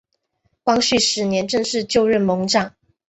[0.63, 2.73] 光绪十年正式就任盟长。